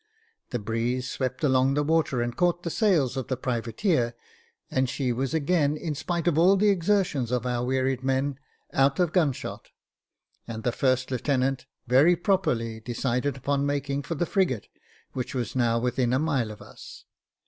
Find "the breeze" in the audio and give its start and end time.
0.49-1.07